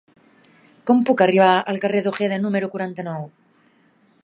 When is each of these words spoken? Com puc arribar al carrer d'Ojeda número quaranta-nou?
Com 0.89 1.03
puc 1.09 1.21
arribar 1.25 1.51
al 1.73 1.79
carrer 1.85 2.01
d'Ojeda 2.07 2.41
número 2.47 2.73
quaranta-nou? 2.77 3.31